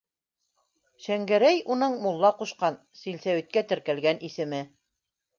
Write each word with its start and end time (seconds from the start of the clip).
Шәңгәрәй- 1.07 1.59
уның 1.75 1.97
мулла 2.05 2.31
ҡушҡан, 2.39 2.77
силсәүиткә 3.01 3.63
теркәлгән 3.73 4.23
исеме. 4.29 4.63